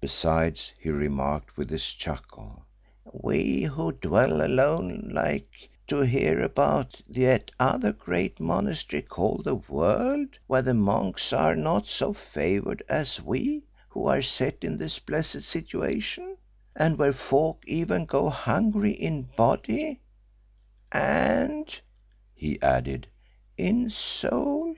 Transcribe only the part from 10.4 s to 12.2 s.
where the monks are not so